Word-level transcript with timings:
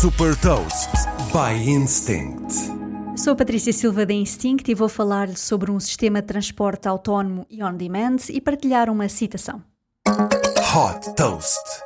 Super 0.00 0.38
Toast 0.42 0.90
by 1.32 1.70
Instinct. 1.70 2.52
Sou 3.16 3.32
a 3.32 3.34
Patrícia 3.34 3.72
Silva 3.72 4.04
da 4.04 4.12
Instinct 4.12 4.70
e 4.70 4.74
vou 4.74 4.90
falar-lhe 4.90 5.36
sobre 5.36 5.70
um 5.70 5.80
sistema 5.80 6.20
de 6.20 6.28
transporte 6.28 6.86
autónomo 6.86 7.46
e 7.48 7.62
on-demand 7.62 8.18
e 8.28 8.38
partilhar 8.38 8.90
uma 8.90 9.08
citação. 9.08 9.62
Hot 10.06 11.14
Toast. 11.16 11.85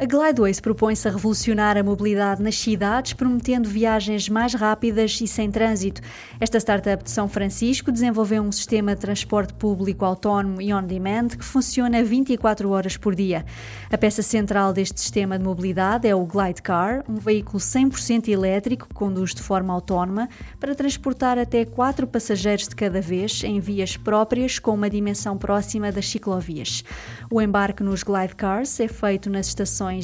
A 0.00 0.06
Glideways 0.06 0.60
propõe-se 0.60 1.06
a 1.06 1.10
revolucionar 1.10 1.76
a 1.76 1.82
mobilidade 1.82 2.42
nas 2.42 2.58
cidades, 2.58 3.12
prometendo 3.12 3.68
viagens 3.68 4.30
mais 4.30 4.54
rápidas 4.54 5.20
e 5.20 5.28
sem 5.28 5.50
trânsito. 5.50 6.00
Esta 6.40 6.58
startup 6.58 7.04
de 7.04 7.10
São 7.10 7.28
Francisco 7.28 7.92
desenvolveu 7.92 8.42
um 8.42 8.50
sistema 8.50 8.94
de 8.94 9.02
transporte 9.02 9.52
público 9.52 10.02
autónomo 10.02 10.62
e 10.62 10.72
on-demand 10.72 11.28
que 11.36 11.44
funciona 11.44 12.02
24 12.02 12.70
horas 12.70 12.96
por 12.96 13.14
dia. 13.14 13.44
A 13.92 13.98
peça 13.98 14.22
central 14.22 14.72
deste 14.72 14.98
sistema 14.98 15.36
de 15.36 15.44
mobilidade 15.44 16.08
é 16.08 16.14
o 16.14 16.24
Glidecar, 16.24 17.04
um 17.06 17.16
veículo 17.16 17.58
100% 17.58 18.28
elétrico 18.28 18.88
que 18.88 18.94
conduz 18.94 19.34
de 19.34 19.42
forma 19.42 19.74
autónoma 19.74 20.30
para 20.58 20.74
transportar 20.74 21.38
até 21.38 21.66
quatro 21.66 22.06
passageiros 22.06 22.68
de 22.68 22.74
cada 22.74 23.02
vez 23.02 23.44
em 23.44 23.60
vias 23.60 23.98
próprias 23.98 24.58
com 24.58 24.72
uma 24.72 24.88
dimensão 24.88 25.36
próxima 25.36 25.92
das 25.92 26.08
ciclovias. 26.08 26.82
O 27.30 27.38
embarque 27.42 27.82
nos 27.82 28.02
Glidecars 28.02 28.80
é 28.80 28.88
feito 28.88 29.28
nas 29.28 29.48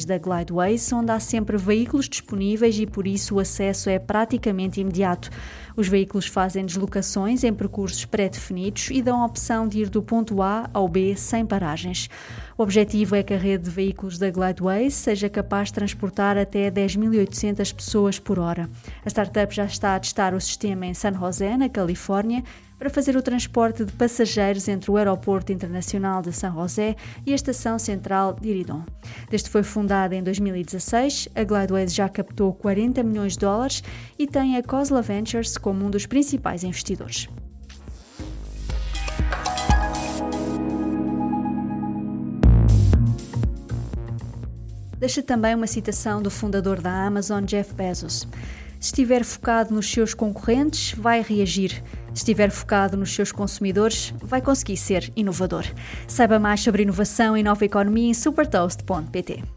da 0.05 0.17
Glideways, 0.17 0.91
onde 0.91 1.11
há 1.11 1.19
sempre 1.19 1.57
veículos 1.57 2.09
disponíveis 2.09 2.77
e 2.79 2.85
por 2.85 3.07
isso 3.07 3.35
o 3.35 3.39
acesso 3.39 3.89
é 3.89 3.97
praticamente 3.97 4.81
imediato. 4.81 5.29
Os 5.77 5.87
veículos 5.87 6.25
fazem 6.25 6.65
deslocações 6.65 7.43
em 7.43 7.53
percursos 7.53 8.03
pré-definidos 8.03 8.89
e 8.91 8.99
dão 8.99 9.21
a 9.21 9.25
opção 9.27 9.67
de 9.67 9.81
ir 9.81 9.89
do 9.89 10.01
ponto 10.01 10.41
A 10.41 10.67
ao 10.73 10.89
B 10.89 11.15
sem 11.15 11.45
paragens. 11.45 12.09
O 12.57 12.63
objetivo 12.63 13.15
é 13.15 13.21
que 13.21 13.35
a 13.35 13.37
rede 13.37 13.65
de 13.65 13.69
veículos 13.69 14.17
da 14.17 14.31
Glideways 14.31 14.95
seja 14.95 15.29
capaz 15.29 15.67
de 15.67 15.75
transportar 15.75 16.35
até 16.35 16.71
10.800 16.71 17.75
pessoas 17.75 18.17
por 18.17 18.39
hora. 18.39 18.67
A 19.05 19.09
startup 19.09 19.53
já 19.53 19.65
está 19.65 19.95
a 19.95 19.99
testar 19.99 20.33
o 20.33 20.41
sistema 20.41 20.87
em 20.87 20.95
San 20.95 21.13
José, 21.13 21.55
na 21.55 21.69
Califórnia, 21.69 22.43
para 22.77 22.89
fazer 22.89 23.15
o 23.15 23.21
transporte 23.21 23.83
de 23.83 23.91
passageiros 23.91 24.67
entre 24.67 24.91
o 24.91 24.97
Aeroporto 24.97 25.51
Internacional 25.51 26.21
de 26.21 26.31
San 26.31 26.53
José 26.53 26.95
e 27.25 27.31
a 27.31 27.35
Estação 27.35 27.79
Central 27.79 28.37
de 28.39 28.49
Iridon. 28.49 28.83
Desde 29.29 29.47
que 29.47 29.51
foi 29.51 29.63
fundada 29.63 30.15
em 30.15 30.23
2016, 30.23 31.29
a 31.35 31.43
Glideways 31.43 31.93
já 31.93 32.07
captou 32.07 32.53
40 32.53 33.01
milhões 33.03 33.33
de 33.33 33.39
dólares 33.39 33.83
e 34.17 34.27
tem 34.27 34.57
a 34.57 34.63
Cosla 34.63 35.01
Ventures 35.01 35.57
como 35.67 35.85
um 35.85 35.89
dos 35.89 36.05
principais 36.05 36.63
investidores. 36.63 37.27
Deixa 44.97 45.21
também 45.21 45.53
uma 45.53 45.67
citação 45.67 46.21
do 46.21 46.31
fundador 46.31 46.79
da 46.79 47.05
Amazon, 47.05 47.43
Jeff 47.43 47.73
Bezos. 47.73 48.25
Se 48.79 48.93
estiver 48.93 49.25
focado 49.25 49.73
nos 49.73 49.91
seus 49.91 50.13
concorrentes, 50.13 50.93
vai 50.97 51.21
reagir. 51.21 51.83
Se 52.13 52.19
estiver 52.21 52.49
focado 52.49 52.95
nos 52.95 53.13
seus 53.13 53.33
consumidores, 53.33 54.13
vai 54.23 54.41
conseguir 54.41 54.77
ser 54.77 55.11
inovador. 55.17 55.65
Saiba 56.07 56.39
mais 56.39 56.61
sobre 56.61 56.83
inovação 56.83 57.35
e 57.35 57.43
nova 57.43 57.65
economia 57.65 58.11
em 58.11 58.13
supertoast.pt. 58.13 59.56